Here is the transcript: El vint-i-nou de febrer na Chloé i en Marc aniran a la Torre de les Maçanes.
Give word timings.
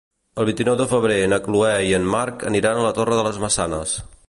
El 0.43 0.45
vint-i-nou 0.49 0.77
de 0.79 0.87
febrer 0.93 1.17
na 1.33 1.39
Chloé 1.49 1.75
i 1.89 1.93
en 1.99 2.09
Marc 2.15 2.47
aniran 2.53 2.79
a 2.81 2.89
la 2.89 2.95
Torre 3.01 3.21
de 3.21 3.29
les 3.31 3.41
Maçanes. 3.47 3.97